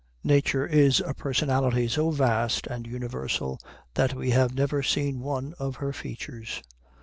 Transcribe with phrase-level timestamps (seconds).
[0.23, 3.59] Nature is a personality so vast and universal
[3.93, 6.63] that we have never seen one of her features.